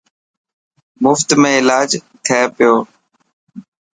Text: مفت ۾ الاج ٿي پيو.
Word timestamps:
مفت 1.03 1.29
۾ 1.43 1.51
الاج 1.59 1.91
ٿي 2.25 2.39
پيو. 2.55 2.75